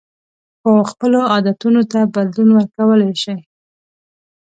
[0.61, 3.37] خو خپلو عادتونو ته بدلون ورکولی شئ.